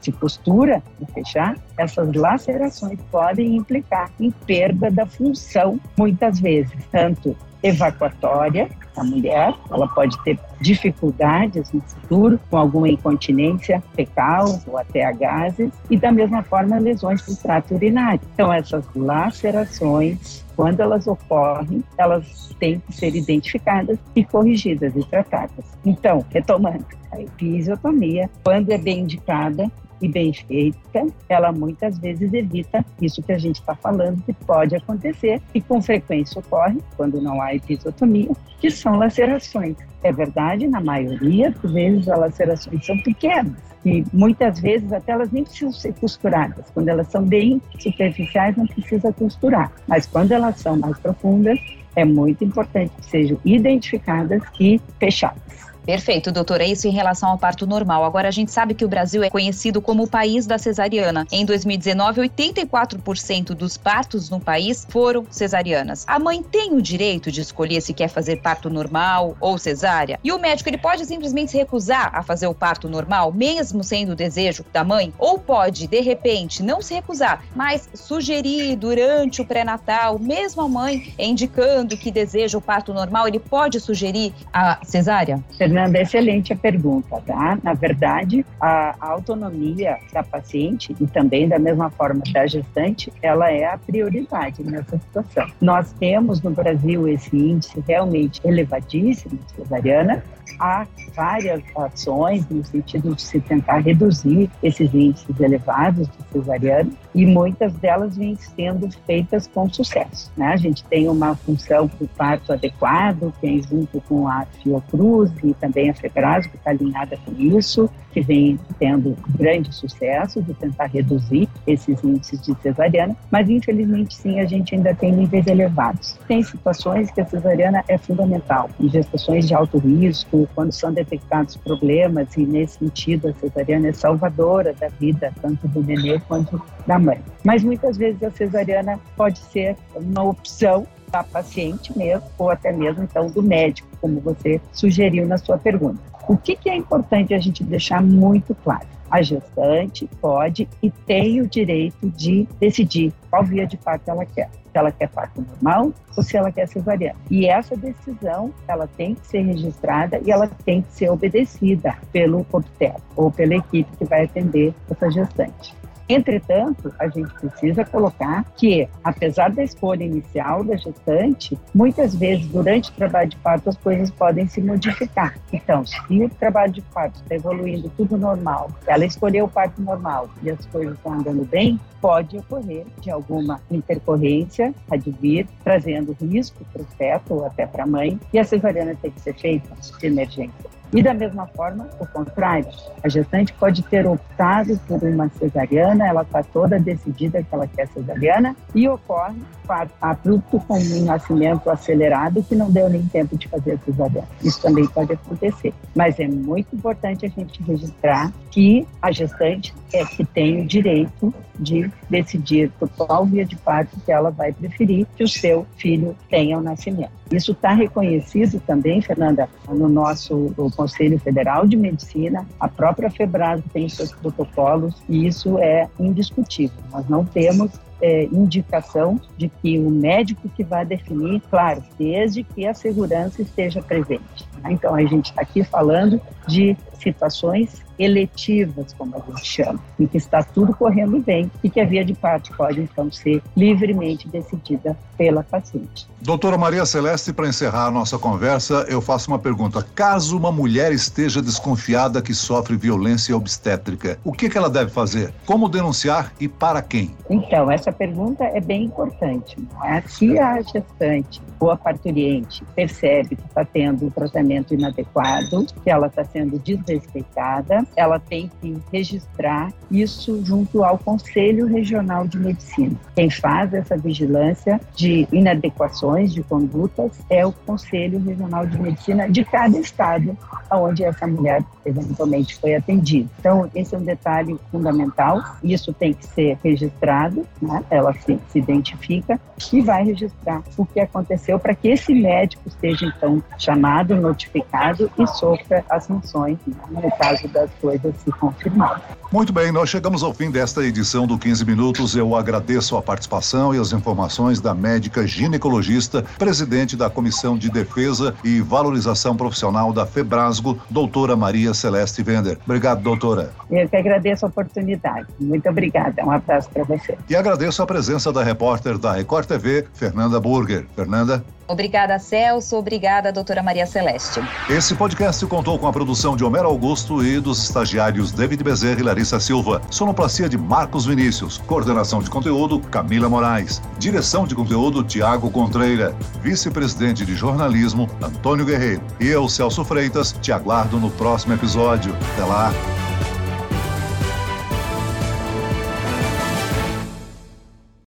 se 0.00 0.12
costura 0.12 0.82
e 1.00 1.06
fechar, 1.12 1.56
essas 1.76 2.12
lacerações 2.12 2.98
podem 3.10 3.56
implicar 3.56 4.10
em 4.18 4.30
perda 4.30 4.90
da 4.90 5.06
função, 5.06 5.78
muitas 5.96 6.40
vezes, 6.40 6.72
tanto 6.90 7.36
evacuatória 7.62 8.68
da 8.94 9.04
mulher, 9.04 9.54
ela 9.70 9.88
pode 9.88 10.22
ter 10.22 10.38
dificuldades 10.60 11.72
no 11.72 11.80
futuro 11.80 12.40
com 12.50 12.56
alguma 12.56 12.88
incontinência 12.88 13.82
fecal 13.94 14.60
ou 14.66 14.76
até 14.76 15.04
a 15.04 15.12
gases 15.12 15.70
e 15.88 15.96
da 15.96 16.12
mesma 16.12 16.42
forma 16.42 16.78
lesões 16.78 17.22
do 17.22 17.34
trato 17.36 17.74
urinário. 17.74 18.20
Então 18.34 18.52
essas 18.52 18.84
lacerações, 18.94 20.44
quando 20.54 20.80
elas 20.80 21.06
ocorrem, 21.06 21.82
elas 21.96 22.54
têm 22.58 22.80
que 22.80 22.92
ser 22.94 23.14
identificadas 23.14 23.98
e 24.14 24.24
corrigidas 24.24 24.94
e 24.94 25.04
tratadas. 25.04 25.64
Então, 25.84 26.24
retomando, 26.30 26.84
a 27.10 27.20
episiotomia, 27.20 28.30
quando 28.42 28.70
é 28.70 28.78
bem 28.78 29.00
indicada, 29.00 29.70
e 30.02 30.08
bem 30.08 30.32
feita, 30.32 31.06
ela 31.28 31.52
muitas 31.52 31.96
vezes 31.98 32.32
evita 32.32 32.84
isso 33.00 33.22
que 33.22 33.32
a 33.32 33.38
gente 33.38 33.60
está 33.60 33.74
falando 33.74 34.22
que 34.24 34.32
pode 34.32 34.74
acontecer 34.74 35.40
e 35.54 35.60
com 35.60 35.80
frequência 35.80 36.40
ocorre 36.40 36.78
quando 36.96 37.20
não 37.22 37.40
há 37.40 37.54
episiotomia, 37.54 38.32
que 38.60 38.70
são 38.70 38.96
lacerações. 38.96 39.76
É 40.02 40.12
verdade, 40.12 40.66
na 40.66 40.80
maioria 40.80 41.50
das 41.50 41.72
vezes 41.72 42.08
as 42.08 42.18
lacerações 42.18 42.84
são 42.84 42.98
pequenas 42.98 43.54
e 43.84 44.04
muitas 44.12 44.60
vezes 44.60 44.92
até 44.92 45.12
elas 45.12 45.30
nem 45.30 45.44
precisam 45.44 45.72
ser 45.72 45.94
costuradas. 45.94 46.66
Quando 46.74 46.88
elas 46.88 47.08
são 47.08 47.24
bem 47.24 47.60
superficiais, 47.78 48.56
não 48.56 48.66
precisa 48.66 49.12
costurar. 49.12 49.72
Mas 49.86 50.06
quando 50.06 50.32
elas 50.32 50.58
são 50.58 50.76
mais 50.76 50.98
profundas, 50.98 51.58
é 51.94 52.04
muito 52.04 52.44
importante 52.44 52.92
que 53.00 53.06
sejam 53.06 53.38
identificadas 53.44 54.42
e 54.58 54.80
fechadas. 54.98 55.71
Perfeito, 55.84 56.30
doutora. 56.30 56.64
É 56.64 56.68
isso 56.68 56.86
em 56.86 56.92
relação 56.92 57.30
ao 57.30 57.38
parto 57.38 57.66
normal. 57.66 58.04
Agora, 58.04 58.28
a 58.28 58.30
gente 58.30 58.52
sabe 58.52 58.74
que 58.74 58.84
o 58.84 58.88
Brasil 58.88 59.22
é 59.22 59.30
conhecido 59.30 59.82
como 59.82 60.04
o 60.04 60.08
país 60.08 60.46
da 60.46 60.58
cesariana. 60.58 61.26
Em 61.30 61.44
2019, 61.44 62.20
84% 62.20 63.48
dos 63.54 63.76
partos 63.76 64.30
no 64.30 64.40
país 64.40 64.86
foram 64.88 65.26
cesarianas. 65.30 66.04
A 66.06 66.18
mãe 66.18 66.42
tem 66.42 66.74
o 66.74 66.82
direito 66.82 67.32
de 67.32 67.40
escolher 67.40 67.80
se 67.80 67.92
quer 67.92 68.08
fazer 68.08 68.36
parto 68.36 68.70
normal 68.70 69.36
ou 69.40 69.58
cesárea? 69.58 70.20
E 70.22 70.30
o 70.30 70.38
médico, 70.38 70.68
ele 70.68 70.78
pode 70.78 71.04
simplesmente 71.04 71.50
se 71.50 71.56
recusar 71.56 72.10
a 72.14 72.22
fazer 72.22 72.46
o 72.46 72.54
parto 72.54 72.88
normal, 72.88 73.32
mesmo 73.32 73.82
sendo 73.82 74.12
o 74.12 74.16
desejo 74.16 74.64
da 74.72 74.84
mãe? 74.84 75.12
Ou 75.18 75.38
pode, 75.38 75.88
de 75.88 76.00
repente, 76.00 76.62
não 76.62 76.80
se 76.80 76.94
recusar, 76.94 77.44
mas 77.54 77.88
sugerir 77.94 78.76
durante 78.76 79.42
o 79.42 79.44
pré-natal, 79.44 80.18
mesmo 80.18 80.62
a 80.62 80.68
mãe 80.68 81.12
indicando 81.18 81.96
que 81.96 82.10
deseja 82.10 82.56
o 82.56 82.60
parto 82.60 82.94
normal, 82.94 83.26
ele 83.26 83.40
pode 83.40 83.80
sugerir 83.80 84.32
a 84.52 84.78
cesárea? 84.84 85.42
Fernanda, 85.72 86.02
excelente 86.02 86.52
a 86.52 86.56
pergunta, 86.56 87.18
tá? 87.26 87.58
Na 87.62 87.72
verdade, 87.72 88.44
a, 88.60 88.94
autonomia 89.00 89.96
da 90.12 90.22
paciente 90.22 90.94
e 91.00 91.06
também 91.06 91.48
da 91.48 91.58
mesma 91.58 91.88
forma 91.88 92.22
da 92.30 92.46
gestante, 92.46 93.10
ela 93.22 93.50
é 93.50 93.64
a 93.64 93.78
prioridade 93.78 94.62
nessa 94.62 94.98
situação. 94.98 95.50
Nós 95.62 95.90
temos 95.94 96.42
no 96.42 96.50
Brasil 96.50 97.08
esse 97.08 97.34
índice 97.34 97.82
realmente 97.88 98.38
elevadíssimo 98.44 99.38
de 99.38 99.52
cesariana, 99.52 100.22
há 100.58 100.86
várias 101.14 101.62
ações 101.76 102.48
no 102.48 102.64
sentido 102.64 103.14
de 103.14 103.22
se 103.22 103.40
tentar 103.40 103.78
reduzir 103.78 104.50
esses 104.62 104.92
índices 104.92 105.40
elevados 105.40 106.08
de 106.08 106.32
cesariana 106.32 106.90
e 107.14 107.26
muitas 107.26 107.72
delas 107.74 108.16
vêm 108.16 108.36
sendo 108.36 108.88
feitas 109.06 109.46
com 109.46 109.68
sucesso. 109.68 110.30
Né? 110.36 110.46
A 110.46 110.56
gente 110.56 110.84
tem 110.84 111.08
uma 111.08 111.34
função 111.34 111.90
do 111.98 112.08
parto 112.08 112.52
adequado, 112.52 113.32
que 113.40 113.46
é 113.46 113.62
junto 113.62 114.00
com 114.02 114.28
a 114.28 114.46
Fiocruz 114.62 115.30
também 115.62 115.88
a 115.88 115.94
FEBRAS, 115.94 116.48
que 116.48 116.56
está 116.56 116.70
alinhada 116.70 117.16
com 117.24 117.32
isso, 117.38 117.88
que 118.12 118.20
vem 118.20 118.58
tendo 118.78 119.16
grande 119.38 119.72
sucesso 119.72 120.42
de 120.42 120.52
tentar 120.54 120.86
reduzir 120.86 121.48
esses 121.66 122.02
índices 122.02 122.42
de 122.42 122.54
cesariana, 122.60 123.16
mas 123.30 123.48
infelizmente 123.48 124.14
sim, 124.14 124.40
a 124.40 124.44
gente 124.44 124.74
ainda 124.74 124.92
tem 124.94 125.12
níveis 125.12 125.46
elevados. 125.46 126.18
Tem 126.26 126.42
situações 126.42 127.10
que 127.12 127.20
a 127.20 127.24
cesariana 127.24 127.84
é 127.88 127.96
fundamental, 127.96 128.68
em 128.80 128.88
gestações 128.88 129.46
de 129.46 129.54
alto 129.54 129.78
risco, 129.78 130.48
quando 130.54 130.72
são 130.72 130.92
detectados 130.92 131.56
problemas, 131.56 132.36
e 132.36 132.44
nesse 132.44 132.78
sentido 132.78 133.28
a 133.28 133.32
cesariana 133.34 133.88
é 133.88 133.92
salvadora 133.92 134.74
da 134.74 134.88
vida, 134.88 135.32
tanto 135.40 135.68
do 135.68 135.82
nenê 135.82 136.18
quanto 136.26 136.60
da 136.86 136.98
mãe. 136.98 137.20
Mas 137.44 137.62
muitas 137.62 137.96
vezes 137.96 138.20
a 138.22 138.30
cesariana 138.32 138.98
pode 139.16 139.38
ser 139.38 139.76
uma 139.94 140.24
opção 140.24 140.86
da 141.12 141.22
paciente 141.22 141.96
mesmo, 141.96 142.26
ou 142.38 142.50
até 142.50 142.72
mesmo 142.72 143.04
então 143.04 143.28
do 143.28 143.42
médico, 143.42 143.86
como 144.00 144.18
você 144.20 144.60
sugeriu 144.72 145.26
na 145.26 145.36
sua 145.36 145.58
pergunta. 145.58 146.00
O 146.26 146.36
que, 146.36 146.56
que 146.56 146.70
é 146.70 146.74
importante 146.74 147.34
a 147.34 147.38
gente 147.38 147.62
deixar 147.62 148.02
muito 148.02 148.54
claro? 148.54 148.86
A 149.10 149.20
gestante 149.20 150.08
pode 150.22 150.66
e 150.82 150.90
tem 150.90 151.42
o 151.42 151.46
direito 151.46 152.08
de 152.08 152.48
decidir 152.58 153.12
qual 153.28 153.44
via 153.44 153.66
de 153.66 153.76
parto 153.76 154.08
ela 154.08 154.24
quer. 154.24 154.48
Se 154.48 154.78
ela 154.78 154.90
quer 154.90 155.08
parto 155.10 155.42
normal 155.42 155.92
ou 156.16 156.22
se 156.22 156.34
ela 156.34 156.50
quer 156.50 156.66
cesariana. 156.66 157.18
E 157.30 157.44
essa 157.44 157.76
decisão, 157.76 158.54
ela 158.66 158.86
tem 158.86 159.14
que 159.14 159.26
ser 159.26 159.42
registrada 159.42 160.18
e 160.24 160.30
ela 160.30 160.48
tem 160.64 160.80
que 160.80 160.92
ser 160.92 161.10
obedecida 161.10 161.94
pelo 162.10 162.46
obstetra 162.50 163.02
ou 163.14 163.30
pela 163.30 163.54
equipe 163.54 163.94
que 163.98 164.04
vai 164.06 164.24
atender 164.24 164.72
essa 164.90 165.10
gestante. 165.10 165.81
Entretanto, 166.08 166.92
a 166.98 167.08
gente 167.08 167.32
precisa 167.34 167.84
colocar 167.84 168.44
que, 168.56 168.88
apesar 169.02 169.50
da 169.50 169.62
escolha 169.62 170.04
inicial 170.04 170.64
da 170.64 170.76
gestante, 170.76 171.58
muitas 171.74 172.14
vezes 172.14 172.46
durante 172.48 172.90
o 172.90 172.94
trabalho 172.94 173.30
de 173.30 173.36
parto 173.36 173.68
as 173.70 173.76
coisas 173.76 174.10
podem 174.10 174.46
se 174.46 174.60
modificar. 174.60 175.36
Então, 175.52 175.84
se 175.84 175.98
o 176.22 176.28
trabalho 176.28 176.72
de 176.72 176.82
parto 176.82 177.16
está 177.16 177.34
evoluindo 177.34 177.90
tudo 177.96 178.16
normal, 178.16 178.70
ela 178.86 179.04
escolheu 179.04 179.44
o 179.44 179.48
parto 179.48 179.80
normal 179.80 180.28
e 180.42 180.50
as 180.50 180.64
coisas 180.66 180.94
estão 180.94 181.12
andando 181.12 181.44
bem, 181.44 181.78
pode 182.00 182.36
ocorrer 182.38 182.84
de 183.00 183.10
alguma 183.10 183.60
intercorrência 183.70 184.74
advir, 184.90 185.46
trazendo 185.62 186.16
risco 186.20 186.64
para 186.72 186.82
o 186.82 186.86
feto 186.96 187.34
ou 187.34 187.46
até 187.46 187.66
para 187.66 187.84
a 187.84 187.86
mãe, 187.86 188.18
e 188.32 188.38
a 188.38 188.44
cesariana 188.44 188.96
tem 189.00 189.10
que 189.10 189.20
ser 189.20 189.34
feita 189.34 189.68
de 189.98 190.06
emergência. 190.06 190.81
E 190.92 191.02
da 191.02 191.14
mesma 191.14 191.46
forma, 191.46 191.88
o 191.98 192.06
contrário, 192.06 192.68
a 193.02 193.08
gestante 193.08 193.52
pode 193.54 193.82
ter 193.82 194.06
optado 194.06 194.78
por 194.86 195.02
uma 195.02 195.28
cesariana, 195.30 196.06
ela 196.06 196.22
está 196.22 196.42
toda 196.42 196.78
decidida 196.78 197.42
que 197.42 197.48
ela 197.54 197.66
quer 197.66 197.88
cesariana 197.88 198.54
e 198.74 198.86
ocorre 198.86 199.36
parto 199.66 199.94
abrupto 200.00 200.60
com 200.60 200.78
um 200.78 201.04
nascimento 201.04 201.70
acelerado 201.70 202.42
que 202.42 202.54
não 202.54 202.70
deu 202.70 202.90
nem 202.90 203.02
tempo 203.06 203.38
de 203.38 203.48
fazer 203.48 203.72
a 203.72 203.78
cesariana. 203.78 204.28
Isso 204.42 204.60
também 204.60 204.86
pode 204.86 205.12
acontecer. 205.14 205.72
Mas 205.94 206.20
é 206.20 206.28
muito 206.28 206.76
importante 206.76 207.24
a 207.24 207.28
gente 207.28 207.62
registrar 207.62 208.30
que 208.50 208.86
a 209.00 209.10
gestante 209.10 209.74
é 209.94 210.04
que 210.04 210.24
tem 210.24 210.60
o 210.60 210.66
direito 210.66 211.32
de 211.62 211.90
decidir 212.10 212.70
por 212.78 212.88
qual 212.88 213.24
via 213.24 213.44
de 213.44 213.56
parto 213.56 213.98
que 214.04 214.10
ela 214.10 214.30
vai 214.30 214.52
preferir 214.52 215.06
que 215.16 215.24
o 215.24 215.28
seu 215.28 215.66
filho 215.76 216.16
tenha 216.28 216.58
o 216.58 216.60
nascimento. 216.60 217.12
Isso 217.30 217.52
está 217.52 217.72
reconhecido 217.72 218.60
também, 218.60 219.00
Fernanda, 219.00 219.48
no 219.68 219.88
nosso 219.88 220.52
Conselho 220.76 221.18
Federal 221.18 221.66
de 221.66 221.76
Medicina, 221.76 222.46
a 222.60 222.68
própria 222.68 223.10
FEBRAS 223.10 223.62
tem 223.72 223.88
seus 223.88 224.12
protocolos 224.12 225.02
e 225.08 225.26
isso 225.26 225.58
é 225.58 225.88
indiscutível. 225.98 226.76
Nós 226.92 227.08
não 227.08 227.24
temos 227.24 227.70
é, 228.02 228.24
indicação 228.24 229.20
de 229.38 229.48
que 229.48 229.78
o 229.78 229.88
médico 229.88 230.48
que 230.48 230.64
vai 230.64 230.84
definir, 230.84 231.40
claro, 231.48 231.82
desde 231.96 232.42
que 232.42 232.66
a 232.66 232.74
segurança 232.74 233.40
esteja 233.40 233.80
presente. 233.80 234.46
Então, 234.68 234.94
a 234.94 235.02
gente 235.02 235.26
está 235.26 235.42
aqui 235.42 235.62
falando 235.62 236.20
de 236.46 236.76
situações 237.00 237.82
eletivas, 238.04 238.92
como 238.92 239.16
a 239.16 239.20
gente 239.20 239.46
chama, 239.46 239.80
em 239.98 240.06
que 240.06 240.16
está 240.16 240.42
tudo 240.42 240.74
correndo 240.74 241.18
bem 241.18 241.50
e 241.62 241.70
que 241.70 241.80
a 241.80 241.84
via 241.84 242.04
de 242.04 242.14
parto 242.14 242.54
pode, 242.56 242.80
então, 242.80 243.10
ser 243.10 243.42
livremente 243.56 244.28
decidida 244.28 244.96
pela 245.16 245.42
paciente. 245.42 246.06
Doutora 246.20 246.56
Maria 246.56 246.86
Celeste, 246.86 247.32
para 247.32 247.48
encerrar 247.48 247.86
a 247.86 247.90
nossa 247.90 248.18
conversa, 248.18 248.86
eu 248.88 249.00
faço 249.00 249.30
uma 249.30 249.38
pergunta. 249.38 249.84
Caso 249.94 250.36
uma 250.36 250.52
mulher 250.52 250.92
esteja 250.92 251.42
desconfiada 251.42 252.22
que 252.22 252.32
sofre 252.32 252.76
violência 252.76 253.36
obstétrica, 253.36 254.18
o 254.24 254.32
que, 254.32 254.48
que 254.48 254.56
ela 254.56 254.70
deve 254.70 254.90
fazer? 254.90 255.32
Como 255.44 255.68
denunciar 255.68 256.32
e 256.38 256.46
para 256.48 256.80
quem? 256.80 257.10
Então, 257.28 257.70
essa 257.70 257.90
pergunta 257.90 258.44
é 258.44 258.60
bem 258.60 258.84
importante. 258.84 259.56
Não 259.72 259.84
é? 259.84 260.02
Se 260.06 260.38
a 260.38 260.60
gestante 260.60 261.40
ou 261.58 261.70
a 261.70 261.76
parturiente 261.76 262.64
percebe 262.74 263.36
que 263.36 263.46
está 263.46 263.64
tendo 263.64 264.06
um 264.06 264.10
tratamento 264.10 264.74
inadequado, 264.74 265.66
que 265.82 265.90
ela 265.90 266.06
está 266.06 266.24
sendo 266.24 266.58
desrespeitada, 266.58 267.86
ela 267.96 268.18
tem 268.18 268.50
que 268.60 268.76
registrar 268.92 269.72
isso 269.90 270.44
junto 270.44 270.82
ao 270.84 270.98
Conselho 270.98 271.66
Regional 271.66 272.26
de 272.26 272.38
Medicina. 272.38 272.96
Quem 273.14 273.30
faz 273.30 273.72
essa 273.74 273.96
vigilância 273.96 274.80
de 274.94 275.26
inadequações 275.32 276.32
de 276.32 276.42
condutas 276.42 277.20
é 277.28 277.44
o 277.46 277.52
Conselho 277.52 278.18
Regional 278.20 278.66
de 278.66 278.80
Medicina 278.80 279.28
de 279.28 279.44
cada 279.44 279.78
estado 279.78 280.36
onde 280.70 281.04
essa 281.04 281.26
mulher 281.26 281.62
eventualmente 281.84 282.56
foi 282.56 282.74
atendida. 282.74 283.28
Então, 283.38 283.70
esse 283.74 283.94
é 283.94 283.98
um 283.98 284.04
detalhe 284.04 284.58
fundamental. 284.70 285.42
Isso 285.62 285.92
tem 285.92 286.14
que 286.14 286.26
ser 286.26 286.58
registrado, 286.62 287.46
né? 287.60 287.84
ela 287.90 288.12
se, 288.14 288.38
se 288.48 288.58
identifica 288.58 289.40
e 289.72 289.80
vai 289.80 290.04
registrar 290.04 290.62
o 290.76 290.86
que 290.86 291.00
aconteceu 291.00 291.58
para 291.58 291.74
que 291.74 291.88
esse 291.88 292.14
médico 292.14 292.70
seja 292.80 293.06
então 293.06 293.42
chamado, 293.58 294.16
notificado 294.16 295.10
e 295.18 295.26
sofra 295.26 295.84
as 295.88 296.04
sanções 296.04 296.58
né? 296.66 296.76
no 296.90 297.10
caso 297.16 297.48
das 297.48 297.70
coisas 297.80 298.14
se 298.24 298.30
confirmarem. 298.32 299.02
Muito 299.32 299.50
bem, 299.50 299.72
nós 299.72 299.88
chegamos 299.88 300.22
ao 300.22 300.34
fim 300.34 300.50
desta 300.50 300.84
edição 300.84 301.26
do 301.26 301.38
15 301.38 301.64
Minutos. 301.64 302.14
Eu 302.14 302.36
agradeço 302.36 302.96
a 302.98 303.02
participação 303.02 303.74
e 303.74 303.78
as 303.78 303.90
informações 303.92 304.60
da 304.60 304.74
médica 304.74 305.26
ginecologista, 305.26 306.22
presidente 306.38 306.96
da 306.96 307.08
Comissão 307.08 307.56
de 307.56 307.70
Defesa 307.70 308.34
e 308.44 308.60
Valorização 308.60 309.34
Profissional 309.34 309.90
da 309.90 310.04
FEBRASGO, 310.04 310.78
doutora 310.90 311.34
Maria 311.34 311.72
Celeste 311.72 312.22
Vender. 312.22 312.58
Obrigado, 312.64 313.02
doutora. 313.02 313.52
Eu 313.70 313.88
que 313.88 313.96
agradeço 313.96 314.44
a 314.44 314.48
oportunidade. 314.48 315.26
Muito 315.40 315.66
obrigada. 315.66 316.22
Um 316.24 316.30
abraço 316.30 316.68
para 316.68 316.84
você. 316.84 317.16
E 317.28 317.34
agradeço 317.34 317.82
a 317.82 317.86
presença 317.86 318.30
da 318.30 318.42
repórter 318.42 318.98
da 318.98 319.14
Record 319.14 319.46
TV, 319.46 319.86
Fernanda 319.94 320.38
Burger. 320.38 320.86
Fernanda. 320.94 321.42
Obrigada, 321.72 322.18
Celso. 322.18 322.76
Obrigada, 322.76 323.32
doutora 323.32 323.62
Maria 323.62 323.86
Celeste. 323.86 324.40
Esse 324.68 324.94
podcast 324.94 325.44
contou 325.46 325.78
com 325.78 325.86
a 325.86 325.92
produção 325.92 326.36
de 326.36 326.44
Homero 326.44 326.68
Augusto 326.68 327.24
e 327.24 327.40
dos 327.40 327.62
estagiários 327.62 328.30
David 328.30 328.62
Bezerra 328.62 329.00
e 329.00 329.02
Larissa 329.02 329.40
Silva. 329.40 329.80
Sonoplastia 329.90 330.48
de 330.48 330.58
Marcos 330.58 331.06
Vinícius. 331.06 331.58
Coordenação 331.66 332.22
de 332.22 332.28
conteúdo, 332.28 332.78
Camila 332.78 333.28
Moraes. 333.28 333.80
Direção 333.98 334.46
de 334.46 334.54
conteúdo, 334.54 335.02
Tiago 335.02 335.50
Contreira. 335.50 336.14
Vice-presidente 336.42 337.24
de 337.24 337.34
jornalismo, 337.34 338.08
Antônio 338.22 338.66
Guerreiro. 338.66 339.02
E 339.18 339.28
eu, 339.28 339.48
Celso 339.48 339.84
Freitas, 339.84 340.32
te 340.42 340.52
aguardo 340.52 341.00
no 341.00 341.10
próximo 341.10 341.54
episódio. 341.54 342.14
Até 342.34 342.44
lá. 342.44 343.01